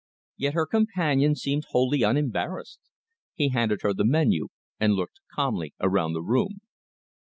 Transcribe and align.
Yet 0.35 0.55
her 0.55 0.65
companion 0.65 1.35
seemed 1.35 1.65
wholly 1.69 2.01
unembarrassed. 2.01 2.79
He 3.35 3.49
handed 3.49 3.83
her 3.83 3.93
the 3.93 4.03
menu 4.03 4.47
and 4.79 4.93
looked 4.95 5.19
calmly 5.31 5.75
around 5.79 6.13
the 6.13 6.23
room. 6.23 6.61